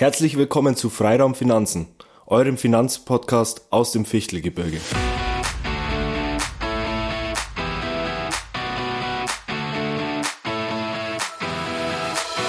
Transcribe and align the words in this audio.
Herzlich 0.00 0.38
willkommen 0.38 0.76
zu 0.76 0.88
Freiraum 0.88 1.34
Finanzen, 1.34 1.86
eurem 2.26 2.56
Finanzpodcast 2.56 3.66
aus 3.68 3.92
dem 3.92 4.06
Fichtelgebirge. 4.06 4.80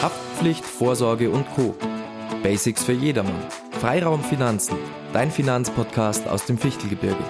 Haftpflicht, 0.01 0.63
Vorsorge 0.63 1.29
und 1.29 1.45
Co. 1.53 1.75
Basics 2.41 2.85
für 2.85 2.93
jedermann. 2.93 3.43
Freiraum 3.81 4.23
Finanzen, 4.23 4.77
dein 5.11 5.29
Finanzpodcast 5.29 6.29
aus 6.29 6.45
dem 6.45 6.57
Fichtelgebirge. 6.57 7.25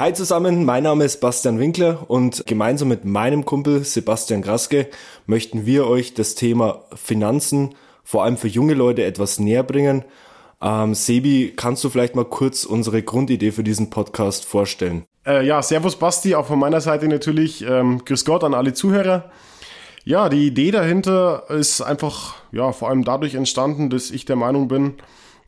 Hi 0.00 0.14
zusammen, 0.14 0.64
mein 0.64 0.84
Name 0.84 1.04
ist 1.04 1.20
Bastian 1.20 1.58
Winkler 1.58 2.08
und 2.08 2.46
gemeinsam 2.46 2.88
mit 2.88 3.04
meinem 3.04 3.44
Kumpel 3.44 3.84
Sebastian 3.84 4.40
Graske 4.40 4.88
möchten 5.26 5.66
wir 5.66 5.86
euch 5.86 6.14
das 6.14 6.34
Thema 6.34 6.86
Finanzen, 6.94 7.74
vor 8.02 8.24
allem 8.24 8.38
für 8.38 8.48
junge 8.48 8.72
Leute, 8.72 9.04
etwas 9.04 9.38
näher 9.38 9.62
bringen. 9.62 10.06
Ähm, 10.62 10.94
Sebi, 10.94 11.52
kannst 11.54 11.84
du 11.84 11.90
vielleicht 11.90 12.14
mal 12.14 12.24
kurz 12.24 12.64
unsere 12.64 13.02
Grundidee 13.02 13.52
für 13.52 13.62
diesen 13.62 13.90
Podcast 13.90 14.46
vorstellen? 14.46 15.04
Äh, 15.26 15.46
ja, 15.46 15.60
Servus 15.60 15.96
Basti, 15.96 16.34
auch 16.34 16.46
von 16.46 16.58
meiner 16.58 16.80
Seite 16.80 17.06
natürlich. 17.06 17.62
Ähm, 17.68 18.00
grüß 18.02 18.24
Gott 18.24 18.42
an 18.42 18.54
alle 18.54 18.72
Zuhörer. 18.72 19.30
Ja, 20.04 20.30
die 20.30 20.46
Idee 20.46 20.70
dahinter 20.70 21.44
ist 21.50 21.82
einfach, 21.82 22.36
ja, 22.52 22.72
vor 22.72 22.88
allem 22.88 23.04
dadurch 23.04 23.34
entstanden, 23.34 23.90
dass 23.90 24.10
ich 24.10 24.24
der 24.24 24.36
Meinung 24.36 24.66
bin, 24.66 24.94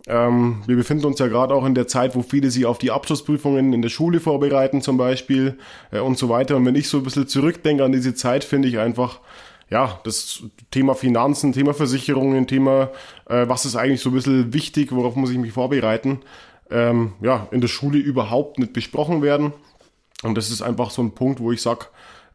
ähm, 0.08 0.62
wir 0.66 0.76
befinden 0.76 1.06
uns 1.06 1.18
ja 1.18 1.28
gerade 1.28 1.54
auch 1.54 1.64
in 1.64 1.74
der 1.74 1.86
Zeit, 1.86 2.16
wo 2.16 2.22
viele 2.22 2.50
sich 2.50 2.66
auf 2.66 2.78
die 2.78 2.90
Abschlussprüfungen 2.90 3.72
in 3.72 3.82
der 3.82 3.88
Schule 3.88 4.20
vorbereiten 4.20 4.82
zum 4.82 4.96
Beispiel 4.96 5.58
äh, 5.90 6.00
und 6.00 6.18
so 6.18 6.28
weiter. 6.28 6.56
Und 6.56 6.66
wenn 6.66 6.74
ich 6.74 6.88
so 6.88 6.98
ein 6.98 7.04
bisschen 7.04 7.28
zurückdenke 7.28 7.84
an 7.84 7.92
diese 7.92 8.14
Zeit, 8.14 8.42
finde 8.42 8.68
ich 8.68 8.78
einfach, 8.78 9.20
ja, 9.70 10.00
das 10.04 10.42
Thema 10.70 10.94
Finanzen, 10.94 11.52
Thema 11.52 11.72
Versicherungen, 11.72 12.46
Thema, 12.46 12.90
äh, 13.28 13.48
was 13.48 13.64
ist 13.64 13.76
eigentlich 13.76 14.00
so 14.00 14.10
ein 14.10 14.14
bisschen 14.14 14.52
wichtig, 14.52 14.92
worauf 14.92 15.14
muss 15.14 15.30
ich 15.30 15.38
mich 15.38 15.52
vorbereiten, 15.52 16.20
ähm, 16.70 17.12
ja, 17.20 17.46
in 17.52 17.60
der 17.60 17.68
Schule 17.68 17.98
überhaupt 17.98 18.58
nicht 18.58 18.72
besprochen 18.72 19.22
werden. 19.22 19.52
Und 20.22 20.36
das 20.36 20.50
ist 20.50 20.62
einfach 20.62 20.90
so 20.90 21.02
ein 21.02 21.12
Punkt, 21.12 21.40
wo 21.40 21.52
ich 21.52 21.62
sage, 21.62 21.86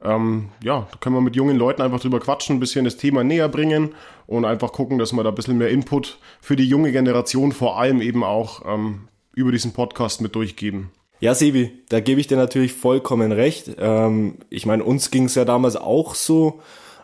ähm, 0.04 0.50
ja, 0.64 0.88
da 0.92 0.98
können 1.00 1.16
wir 1.16 1.22
mit 1.22 1.36
jungen 1.36 1.58
Leuten 1.58 1.82
einfach 1.82 2.00
drüber 2.00 2.20
quatschen, 2.20 2.58
ein 2.58 2.60
bisschen 2.60 2.86
das 2.86 2.98
Thema 2.98 3.24
näher 3.24 3.50
bringen 3.50 3.96
und 4.28 4.46
einfach 4.46 4.72
gucken, 4.72 4.98
dass 4.98 5.14
wir 5.14 5.24
da 5.24 5.30
ein 5.30 5.36
bisschen 5.36 5.58
mehr 5.58 5.70
Input 5.70 6.20
für 6.40 6.56
die 6.56 6.68
junge 6.68 6.92
Generation 6.92 7.52
vor 7.52 7.80
allem 7.80 8.02
eben 8.02 8.24
auch 8.24 8.62
ähm, 8.66 9.08
über 9.34 9.52
diesen 9.52 9.74
Podcast 9.74 10.22
mit 10.22 10.36
durchgeben. 10.36 10.92
Ja, 11.20 11.34
Sebi, 11.34 11.72
da 11.90 12.00
gebe 12.00 12.22
ich 12.22 12.28
dir 12.28 12.38
natürlich 12.38 12.74
vollkommen 12.74 13.32
recht. 13.32 13.76
Ähm, 13.80 14.36
ich 14.50 14.68
meine, 14.68 14.84
uns 14.84 15.10
ging 15.10 15.26
es 15.26 15.36
ja 15.36 15.46
damals 15.46 15.76
auch 15.76 16.14
so. 16.14 16.60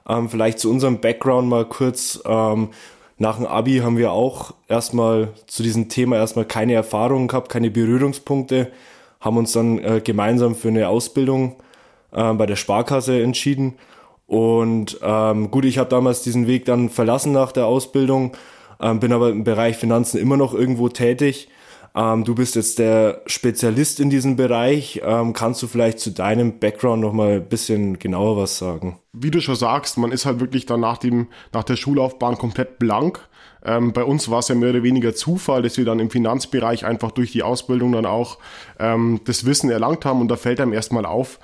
Ähm, 0.08 0.30
vielleicht 0.30 0.60
zu 0.60 0.70
unserem 0.70 1.02
Background 1.02 1.50
mal 1.50 1.66
kurz. 1.66 2.22
Ähm, 2.26 2.70
nach 3.18 3.38
dem 3.38 3.48
Abi 3.48 3.78
haben 3.78 3.98
wir 3.98 4.12
auch 4.12 4.54
erstmal 4.68 5.30
zu 5.48 5.64
diesem 5.64 5.90
Thema 5.90 6.18
erstmal 6.18 6.46
keine 6.46 6.74
Erfahrungen 6.74 7.28
gehabt, 7.28 7.50
keine 7.50 7.72
Berührungspunkte, 7.72 8.72
haben 9.20 9.38
uns 9.38 9.54
dann 9.54 9.80
äh, 9.80 10.02
gemeinsam 10.04 10.56
für 10.56 10.68
eine 10.68 10.90
Ausbildung 10.90 11.54
äh, 11.54 11.73
bei 12.14 12.46
der 12.46 12.56
Sparkasse 12.56 13.22
entschieden. 13.22 13.76
Und 14.28 15.00
ähm, 15.02 15.52
gut, 15.52 15.66
ich 15.66 15.78
habe 15.78 15.90
damals 15.90 16.22
diesen 16.22 16.48
Weg 16.48 16.66
dann 16.66 16.90
verlassen 16.90 17.34
nach 17.34 17.52
der 17.52 17.66
Ausbildung, 17.66 18.32
ähm, 18.82 19.00
bin 19.00 19.12
aber 19.12 19.30
im 19.30 19.44
Bereich 19.44 19.78
Finanzen 19.78 20.20
immer 20.20 20.38
noch 20.38 20.54
irgendwo 20.54 20.90
tätig. 20.90 21.50
Ähm, 21.96 22.24
du 22.24 22.34
bist 22.34 22.56
jetzt 22.56 22.80
der 22.80 23.22
Spezialist 23.28 24.00
in 24.00 24.10
diesem 24.10 24.36
Bereich. 24.36 25.02
Ähm, 25.06 25.34
kannst 25.34 25.62
du 25.62 25.68
vielleicht 25.68 26.00
zu 26.00 26.12
deinem 26.12 26.60
Background 26.60 27.02
noch 27.02 27.14
mal 27.14 27.34
ein 27.34 27.46
bisschen 27.48 28.00
genauer 28.00 28.38
was 28.38 28.58
sagen? 28.58 29.00
Wie 29.12 29.30
du 29.30 29.42
schon 29.42 29.56
sagst, 29.56 29.98
man 29.98 30.12
ist 30.12 30.26
halt 30.26 30.40
wirklich 30.40 30.66
dann 30.66 30.80
nach, 30.80 30.98
dem, 30.98 31.28
nach 31.52 31.64
der 31.64 31.76
Schullaufbahn 31.76 32.38
komplett 32.38 32.80
blank. 32.80 33.20
Ähm, 33.64 33.94
bei 33.94 34.04
uns 34.04 34.30
war 34.30 34.40
es 34.40 34.48
ja 34.48 34.56
mehr 34.56 34.72
oder 34.72 34.84
weniger 34.84 35.14
Zufall, 35.14 35.62
dass 35.62 35.78
wir 35.78 35.86
dann 35.86 36.00
im 36.00 36.10
Finanzbereich 36.10 36.86
einfach 36.86 37.12
durch 37.12 37.32
die 37.32 37.44
Ausbildung 37.44 37.92
dann 37.92 38.06
auch 38.06 38.40
ähm, 38.80 39.22
das 39.26 39.46
Wissen 39.46 39.70
erlangt 39.70 40.04
haben 40.06 40.20
und 40.20 40.30
da 40.30 40.36
fällt 40.36 40.60
einem 40.60 40.74
erstmal 40.74 41.06
auf, 41.06 41.40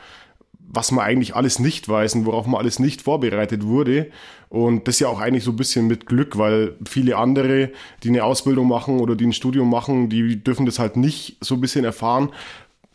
was 0.72 0.92
man 0.92 1.04
eigentlich 1.04 1.36
alles 1.36 1.60
nicht 1.60 1.90
weiß 1.90 2.16
und 2.16 2.26
worauf 2.26 2.46
man 2.46 2.60
alles 2.60 2.80
nicht 2.80 3.02
vorbereitet 3.02 3.66
wurde. 3.66 4.12
Und 4.50 4.88
das 4.88 5.00
ja 5.00 5.08
auch 5.08 5.20
eigentlich 5.20 5.44
so 5.44 5.52
ein 5.52 5.58
bisschen 5.58 5.88
mit 5.88 6.06
Glück, 6.06 6.38
weil 6.38 6.76
viele 6.88 7.18
andere, 7.18 7.72
die 8.04 8.10
eine 8.10 8.24
Ausbildung 8.24 8.68
machen 8.68 9.00
oder 9.00 9.16
die 9.16 9.26
ein 9.26 9.34
Studium 9.34 9.70
machen, 9.70 10.10
die 10.10 10.44
dürfen 10.44 10.66
das 10.66 10.80
halt 10.80 10.96
nicht 10.96 11.38
so 11.42 11.56
ein 11.56 11.62
bisschen 11.62 11.86
erfahren. 11.86 12.30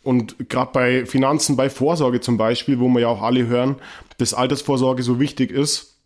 Und 0.03 0.49
gerade 0.49 0.71
bei 0.71 1.05
Finanzen, 1.05 1.55
bei 1.55 1.69
Vorsorge 1.69 2.21
zum 2.21 2.37
Beispiel, 2.37 2.79
wo 2.79 2.87
wir 2.89 3.01
ja 3.01 3.07
auch 3.07 3.21
alle 3.21 3.47
hören, 3.47 3.75
dass 4.17 4.33
Altersvorsorge 4.33 5.03
so 5.03 5.19
wichtig 5.19 5.51
ist, 5.51 5.97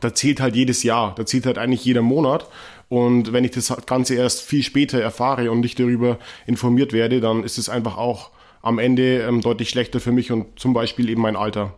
da 0.00 0.14
zählt 0.14 0.40
halt 0.40 0.54
jedes 0.54 0.82
Jahr, 0.84 1.14
da 1.16 1.26
zählt 1.26 1.46
halt 1.46 1.58
eigentlich 1.58 1.84
jeder 1.84 2.02
Monat. 2.02 2.46
Und 2.88 3.32
wenn 3.32 3.44
ich 3.44 3.50
das 3.50 3.74
Ganze 3.86 4.14
erst 4.14 4.42
viel 4.42 4.62
später 4.62 5.00
erfahre 5.00 5.50
und 5.50 5.60
nicht 5.60 5.78
darüber 5.78 6.18
informiert 6.46 6.92
werde, 6.92 7.20
dann 7.20 7.42
ist 7.42 7.58
es 7.58 7.68
einfach 7.68 7.96
auch 7.96 8.30
am 8.62 8.78
Ende 8.78 9.22
ähm, 9.22 9.40
deutlich 9.40 9.70
schlechter 9.70 10.00
für 10.00 10.12
mich 10.12 10.32
und 10.32 10.58
zum 10.58 10.72
Beispiel 10.72 11.08
eben 11.08 11.22
mein 11.22 11.36
Alter. 11.36 11.74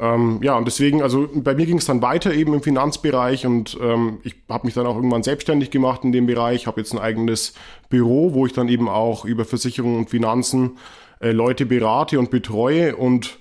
Ähm, 0.00 0.38
ja, 0.42 0.56
und 0.56 0.64
deswegen, 0.64 1.02
also 1.02 1.28
bei 1.34 1.54
mir 1.54 1.66
ging 1.66 1.78
es 1.78 1.86
dann 1.86 2.02
weiter 2.02 2.32
eben 2.32 2.54
im 2.54 2.62
Finanzbereich 2.62 3.46
und 3.46 3.76
ähm, 3.82 4.18
ich 4.22 4.36
habe 4.48 4.66
mich 4.66 4.74
dann 4.74 4.86
auch 4.86 4.94
irgendwann 4.94 5.24
selbstständig 5.24 5.70
gemacht 5.70 6.04
in 6.04 6.12
dem 6.12 6.26
Bereich, 6.26 6.66
habe 6.66 6.80
jetzt 6.80 6.92
ein 6.92 7.00
eigenes 7.00 7.54
Büro, 7.88 8.32
wo 8.32 8.46
ich 8.46 8.52
dann 8.52 8.68
eben 8.68 8.88
auch 8.88 9.24
über 9.24 9.44
Versicherungen 9.44 9.98
und 9.98 10.10
Finanzen 10.10 10.78
äh, 11.20 11.32
Leute 11.32 11.66
berate 11.66 12.18
und 12.18 12.30
betreue 12.30 12.94
und 12.94 13.38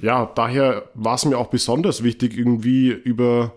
ja, 0.00 0.30
daher 0.34 0.84
war 0.94 1.16
es 1.16 1.24
mir 1.24 1.36
auch 1.36 1.48
besonders 1.48 2.02
wichtig, 2.04 2.38
irgendwie 2.38 2.88
über 2.88 3.52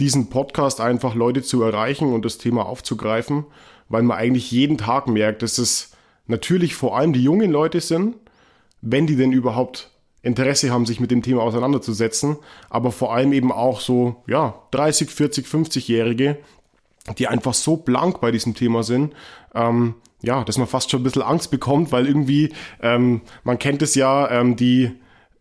diesen 0.00 0.28
Podcast 0.28 0.80
einfach 0.80 1.14
Leute 1.14 1.42
zu 1.42 1.62
erreichen 1.62 2.12
und 2.12 2.24
das 2.24 2.38
Thema 2.38 2.66
aufzugreifen, 2.66 3.44
weil 3.88 4.02
man 4.02 4.16
eigentlich 4.16 4.50
jeden 4.50 4.78
Tag 4.78 5.06
merkt, 5.06 5.42
dass 5.42 5.58
es 5.58 5.95
natürlich 6.26 6.74
vor 6.74 6.96
allem 6.96 7.12
die 7.12 7.22
jungen 7.22 7.50
Leute 7.50 7.80
sind, 7.80 8.16
wenn 8.80 9.06
die 9.06 9.16
denn 9.16 9.32
überhaupt 9.32 9.90
Interesse 10.22 10.70
haben, 10.70 10.86
sich 10.86 11.00
mit 11.00 11.10
dem 11.10 11.22
Thema 11.22 11.42
auseinanderzusetzen, 11.42 12.36
aber 12.68 12.90
vor 12.90 13.14
allem 13.14 13.32
eben 13.32 13.52
auch 13.52 13.80
so, 13.80 14.22
ja, 14.26 14.54
30, 14.72 15.10
40, 15.10 15.46
50-Jährige, 15.46 16.38
die 17.18 17.28
einfach 17.28 17.54
so 17.54 17.76
blank 17.76 18.20
bei 18.20 18.32
diesem 18.32 18.54
Thema 18.54 18.82
sind, 18.82 19.14
ähm, 19.54 19.94
ja, 20.22 20.42
dass 20.42 20.58
man 20.58 20.66
fast 20.66 20.90
schon 20.90 21.00
ein 21.00 21.04
bisschen 21.04 21.22
Angst 21.22 21.52
bekommt, 21.52 21.92
weil 21.92 22.06
irgendwie, 22.06 22.52
ähm, 22.82 23.20
man 23.44 23.58
kennt 23.58 23.82
es 23.82 23.94
ja, 23.94 24.28
ähm, 24.30 24.56
die 24.56 24.90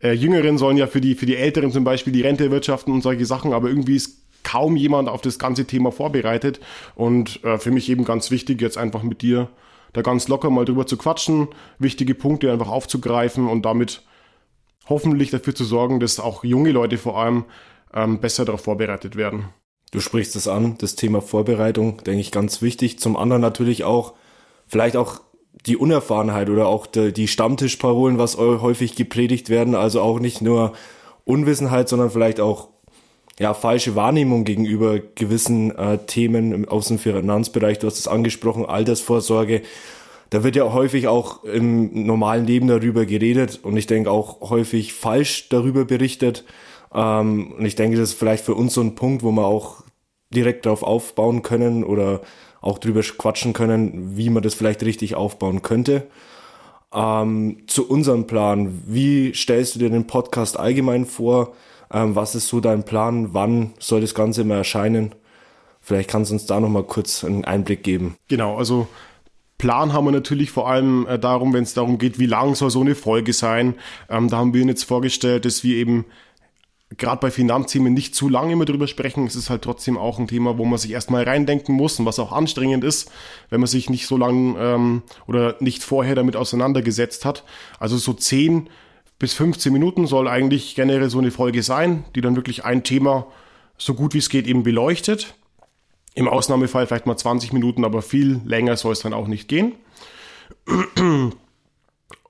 äh, 0.03 0.11
Jüngeren 0.11 0.59
sollen 0.59 0.77
ja 0.77 0.85
für 0.85 1.01
die, 1.01 1.15
für 1.15 1.25
die 1.25 1.35
Älteren 1.35 1.71
zum 1.71 1.83
Beispiel 1.83 2.13
die 2.13 2.21
Rente 2.21 2.51
wirtschaften 2.51 2.93
und 2.93 3.01
solche 3.01 3.25
Sachen, 3.25 3.53
aber 3.53 3.69
irgendwie 3.69 3.95
ist 3.95 4.19
kaum 4.43 4.75
jemand 4.75 5.09
auf 5.09 5.21
das 5.21 5.39
ganze 5.39 5.65
Thema 5.65 5.91
vorbereitet. 5.91 6.59
Und 6.93 7.43
äh, 7.43 7.57
für 7.57 7.71
mich 7.71 7.89
eben 7.89 8.05
ganz 8.05 8.29
wichtig, 8.31 8.61
jetzt 8.61 8.77
einfach 8.77 9.01
mit 9.01 9.21
dir 9.21 9.49
da 9.95 10.01
ganz 10.01 10.27
locker 10.27 10.49
mal 10.49 10.65
drüber 10.65 10.85
zu 10.85 10.97
quatschen, 10.97 11.47
wichtige 11.79 12.15
Punkte 12.15 12.51
einfach 12.51 12.69
aufzugreifen 12.69 13.47
und 13.47 13.65
damit 13.65 14.03
hoffentlich 14.89 15.31
dafür 15.31 15.55
zu 15.55 15.63
sorgen, 15.63 15.99
dass 15.99 16.19
auch 16.19 16.43
junge 16.43 16.71
Leute 16.71 16.97
vor 16.97 17.17
allem 17.17 17.45
ähm, 17.93 18.19
besser 18.19 18.45
darauf 18.45 18.61
vorbereitet 18.61 19.15
werden. 19.15 19.49
Du 19.91 20.01
sprichst 20.01 20.35
es 20.35 20.47
an, 20.49 20.77
das 20.79 20.95
Thema 20.95 21.21
Vorbereitung, 21.21 22.03
denke 22.03 22.19
ich, 22.19 22.31
ganz 22.31 22.61
wichtig. 22.61 22.99
Zum 22.99 23.15
anderen 23.15 23.41
natürlich 23.41 23.85
auch, 23.85 24.13
vielleicht 24.67 24.97
auch 24.97 25.21
die 25.65 25.77
Unerfahrenheit 25.77 26.49
oder 26.49 26.67
auch 26.67 26.87
die, 26.87 27.13
die 27.13 27.29
Stammtischparolen, 27.29 28.17
was 28.17 28.37
häufig 28.37 28.95
gepredigt 28.95 29.49
werden. 29.49 29.75
Also 29.75 30.01
auch 30.01 30.19
nicht 30.19 30.41
nur 30.41 30.73
Unwissenheit, 31.23 31.87
sondern 31.87 32.11
vielleicht 32.11 32.41
auch 32.41 32.69
ja, 33.39 33.53
falsche 33.53 33.95
Wahrnehmung 33.95 34.45
gegenüber 34.45 34.99
gewissen 34.99 35.75
äh, 35.75 35.97
Themen 36.05 36.67
aus 36.67 36.87
dem 36.87 36.99
Finanzbereich. 36.99 37.79
Du 37.79 37.87
hast 37.87 37.99
es 37.99 38.07
angesprochen, 38.07 38.65
Altersvorsorge. 38.65 39.61
Da 40.29 40.43
wird 40.43 40.55
ja 40.55 40.71
häufig 40.71 41.07
auch 41.07 41.43
im 41.43 42.05
normalen 42.05 42.45
Leben 42.45 42.67
darüber 42.67 43.05
geredet 43.05 43.59
und 43.61 43.77
ich 43.77 43.87
denke 43.87 44.09
auch 44.09 44.49
häufig 44.49 44.93
falsch 44.93 45.49
darüber 45.49 45.85
berichtet. 45.85 46.45
Ähm, 46.93 47.53
und 47.57 47.65
ich 47.65 47.75
denke, 47.75 47.97
das 47.97 48.09
ist 48.09 48.19
vielleicht 48.19 48.45
für 48.45 48.55
uns 48.55 48.73
so 48.73 48.81
ein 48.81 48.95
Punkt, 48.95 49.21
wo 49.21 49.31
wir 49.31 49.45
auch 49.45 49.83
direkt 50.33 50.65
darauf 50.65 50.83
aufbauen 50.83 51.41
können 51.41 51.83
oder 51.83 52.21
auch 52.61 52.79
drüber 52.79 53.01
quatschen 53.01 53.53
können, 53.53 54.17
wie 54.17 54.29
man 54.29 54.41
das 54.41 54.55
vielleicht 54.55 54.83
richtig 54.83 55.15
aufbauen 55.15 55.61
könnte. 55.61 56.07
Ähm, 56.93 57.63
zu 57.67 57.87
unserem 57.87 58.27
Plan. 58.27 58.81
Wie 58.87 59.33
stellst 59.33 59.75
du 59.75 59.79
dir 59.79 59.89
den 59.89 60.07
Podcast 60.07 60.57
allgemein 60.57 61.05
vor? 61.05 61.53
Ähm, 61.91 62.15
was 62.15 62.35
ist 62.35 62.47
so 62.47 62.59
dein 62.59 62.83
Plan? 62.83 63.33
Wann 63.33 63.73
soll 63.79 64.01
das 64.01 64.15
Ganze 64.15 64.43
mal 64.43 64.57
erscheinen? 64.57 65.15
Vielleicht 65.81 66.09
kannst 66.09 66.31
du 66.31 66.35
uns 66.35 66.45
da 66.45 66.59
nochmal 66.59 66.83
kurz 66.83 67.23
einen 67.23 67.45
Einblick 67.45 67.83
geben. 67.83 68.17
Genau, 68.27 68.57
also 68.57 68.87
Plan 69.57 69.93
haben 69.93 70.05
wir 70.05 70.11
natürlich 70.11 70.51
vor 70.51 70.69
allem 70.69 71.07
äh, 71.07 71.17
darum, 71.17 71.53
wenn 71.53 71.63
es 71.63 71.73
darum 71.73 71.97
geht, 71.97 72.19
wie 72.19 72.25
lang 72.25 72.55
soll 72.55 72.69
so 72.69 72.81
eine 72.81 72.95
Folge 72.95 73.33
sein. 73.33 73.75
Ähm, 74.09 74.29
da 74.29 74.37
haben 74.37 74.53
wir 74.53 74.61
uns 74.61 74.69
jetzt 74.69 74.83
vorgestellt, 74.83 75.45
dass 75.45 75.63
wir 75.63 75.77
eben 75.77 76.05
gerade 76.97 77.19
bei 77.19 77.31
Finanzthemen 77.31 77.93
nicht 77.93 78.15
zu 78.15 78.29
lange 78.29 78.53
immer 78.53 78.65
drüber 78.65 78.87
sprechen. 78.87 79.25
Es 79.25 79.35
ist 79.35 79.49
halt 79.49 79.63
trotzdem 79.63 79.97
auch 79.97 80.19
ein 80.19 80.27
Thema, 80.27 80.57
wo 80.57 80.65
man 80.65 80.77
sich 80.77 80.91
erstmal 80.91 81.23
reindenken 81.23 81.75
muss 81.75 81.99
und 81.99 82.05
was 82.05 82.19
auch 82.19 82.31
anstrengend 82.31 82.83
ist, 82.83 83.11
wenn 83.49 83.59
man 83.59 83.67
sich 83.67 83.89
nicht 83.89 84.07
so 84.07 84.17
lange 84.17 84.59
ähm, 84.59 85.03
oder 85.27 85.55
nicht 85.59 85.83
vorher 85.83 86.15
damit 86.15 86.35
auseinandergesetzt 86.35 87.25
hat. 87.25 87.43
Also 87.79 87.97
so 87.97 88.13
10 88.13 88.69
bis 89.19 89.33
15 89.33 89.71
Minuten 89.71 90.07
soll 90.07 90.27
eigentlich 90.27 90.75
generell 90.75 91.09
so 91.09 91.19
eine 91.19 91.31
Folge 91.31 91.63
sein, 91.63 92.05
die 92.15 92.21
dann 92.21 92.35
wirklich 92.35 92.65
ein 92.65 92.83
Thema 92.83 93.27
so 93.77 93.93
gut 93.93 94.13
wie 94.13 94.19
es 94.19 94.29
geht 94.29 94.47
eben 94.47 94.63
beleuchtet. 94.63 95.35
Im 96.13 96.27
Ausnahmefall 96.27 96.87
vielleicht 96.87 97.07
mal 97.07 97.17
20 97.17 97.51
Minuten, 97.51 97.83
aber 97.83 98.01
viel 98.01 98.41
länger 98.45 98.77
soll 98.77 98.93
es 98.93 98.99
dann 99.01 99.13
auch 99.13 99.27
nicht 99.27 99.47
gehen. 99.47 99.73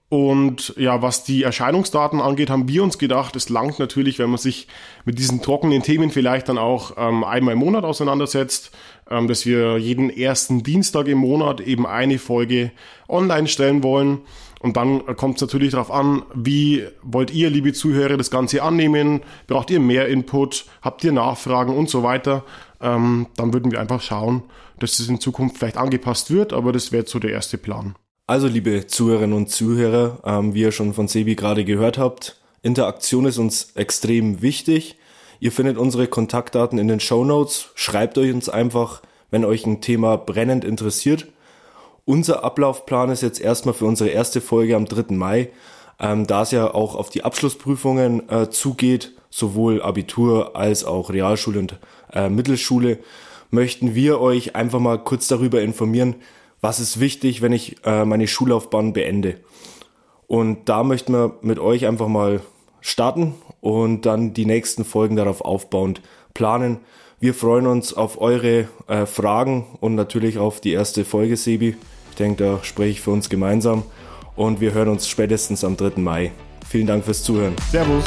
Und 0.09 0.73
ja, 0.77 1.01
was 1.01 1.23
die 1.23 1.43
Erscheinungsdaten 1.43 2.21
angeht, 2.21 2.49
haben 2.49 2.67
wir 2.67 2.83
uns 2.83 2.97
gedacht, 2.97 3.35
es 3.35 3.49
langt 3.49 3.79
natürlich, 3.79 4.19
wenn 4.19 4.29
man 4.29 4.37
sich 4.37 4.67
mit 5.03 5.17
diesen 5.17 5.41
trockenen 5.41 5.81
Themen 5.81 6.11
vielleicht 6.11 6.47
dann 6.47 6.57
auch 6.57 6.93
ähm, 6.97 7.23
einmal 7.23 7.53
im 7.53 7.59
Monat 7.59 7.83
auseinandersetzt, 7.83 8.71
ähm, 9.09 9.27
dass 9.27 9.45
wir 9.45 9.77
jeden 9.77 10.09
ersten 10.09 10.61
Dienstag 10.61 11.07
im 11.07 11.17
Monat 11.17 11.59
eben 11.59 11.87
eine 11.87 12.19
Folge 12.19 12.71
online 13.09 13.47
stellen 13.47 13.83
wollen. 13.83 14.21
Und 14.65 14.77
dann 14.77 15.05
kommt 15.15 15.35
es 15.35 15.41
natürlich 15.41 15.73
darauf 15.73 15.91
an, 15.91 16.23
wie 16.33 16.87
wollt 17.03 17.31
ihr, 17.31 17.51
liebe 17.51 17.71
Zuhörer, 17.71 18.17
das 18.17 18.31
Ganze 18.31 18.63
annehmen? 18.63 19.21
Braucht 19.45 19.69
ihr 19.69 19.79
mehr 19.79 20.07
Input? 20.07 20.65
Habt 20.81 21.03
ihr 21.03 21.11
Nachfragen 21.11 21.77
und 21.77 21.87
so 21.87 22.01
weiter? 22.01 22.43
Ähm, 22.81 23.27
dann 23.35 23.53
würden 23.53 23.71
wir 23.71 23.79
einfach 23.79 24.01
schauen, 24.01 24.41
dass 24.79 24.97
es 24.97 25.07
in 25.07 25.19
Zukunft 25.19 25.59
vielleicht 25.59 25.77
angepasst 25.77 26.31
wird, 26.31 26.51
aber 26.51 26.71
das 26.71 26.91
wäre 26.91 27.05
so 27.05 27.19
der 27.19 27.29
erste 27.29 27.59
Plan. 27.59 27.93
Also 28.25 28.47
liebe 28.47 28.87
Zuhörerinnen 28.87 29.37
und 29.37 29.51
Zuhörer, 29.51 30.17
ähm, 30.25 30.55
wie 30.55 30.61
ihr 30.61 30.71
schon 30.71 30.95
von 30.95 31.07
Sebi 31.07 31.35
gerade 31.35 31.63
gehört 31.63 31.99
habt, 31.99 32.41
Interaktion 32.63 33.25
ist 33.25 33.37
uns 33.37 33.73
extrem 33.75 34.41
wichtig. 34.41 34.97
Ihr 35.39 35.51
findet 35.51 35.77
unsere 35.77 36.07
Kontaktdaten 36.07 36.79
in 36.79 36.87
den 36.87 36.99
Show 36.99 37.23
Notes. 37.23 37.69
Schreibt 37.75 38.17
euch 38.17 38.33
uns 38.33 38.49
einfach, 38.49 39.03
wenn 39.29 39.45
euch 39.45 39.67
ein 39.67 39.81
Thema 39.81 40.17
brennend 40.17 40.65
interessiert. 40.65 41.27
Unser 42.07 42.43
Ablaufplan 42.43 43.09
ist 43.09 43.23
jetzt 43.23 43.41
erstmal 43.41 43.73
für 43.73 43.85
unsere 43.85 44.11
erste 44.11 44.39
Folge 44.39 44.75
am 44.75 44.85
3. 44.85 45.15
Mai, 45.15 45.49
ähm, 45.99 46.27
da 46.27 46.43
es 46.43 46.51
ja 46.51 46.71
auch 46.71 46.93
auf 46.93 47.09
die 47.09 47.23
Abschlussprüfungen 47.23 48.29
äh, 48.29 48.49
zugeht, 48.51 49.13
sowohl 49.31 49.81
Abitur 49.81 50.55
als 50.55 50.85
auch 50.85 51.09
Realschule 51.09 51.57
und 51.57 51.79
äh, 52.13 52.29
Mittelschule, 52.29 52.99
möchten 53.49 53.95
wir 53.95 54.21
euch 54.21 54.55
einfach 54.55 54.79
mal 54.79 54.99
kurz 54.99 55.27
darüber 55.27 55.61
informieren, 55.61 56.15
was 56.61 56.79
ist 56.79 56.99
wichtig, 56.99 57.41
wenn 57.41 57.53
ich 57.53 57.77
äh, 57.85 58.05
meine 58.05 58.27
Schullaufbahn 58.27 58.93
beende. 58.93 59.37
Und 60.27 60.69
da 60.69 60.83
möchten 60.83 61.11
wir 61.11 61.39
mit 61.41 61.57
euch 61.57 61.87
einfach 61.87 62.07
mal 62.07 62.41
starten 62.81 63.33
und 63.61 64.05
dann 64.05 64.35
die 64.35 64.45
nächsten 64.45 64.85
Folgen 64.85 65.15
darauf 65.15 65.41
aufbauend 65.41 66.01
planen. 66.35 66.77
Wir 67.19 67.33
freuen 67.33 67.65
uns 67.65 67.95
auf 67.95 68.21
eure 68.21 68.67
äh, 68.87 69.07
Fragen 69.07 69.65
und 69.79 69.95
natürlich 69.95 70.37
auf 70.37 70.61
die 70.61 70.73
erste 70.73 71.03
Folge, 71.03 71.35
Sebi. 71.35 71.75
Ich 72.15 72.17
denke, 72.17 72.45
da 72.45 72.63
spreche 72.63 72.91
ich 72.91 73.01
für 73.01 73.11
uns 73.11 73.27
gemeinsam. 73.27 73.83
Und 74.37 74.61
wir 74.61 74.73
hören 74.73 74.87
uns 74.87 75.05
spätestens 75.05 75.65
am 75.65 75.75
3. 75.75 75.99
Mai. 75.99 76.31
Vielen 76.65 76.87
Dank 76.87 77.03
fürs 77.03 77.23
Zuhören. 77.23 77.55
Servus. 77.69 78.05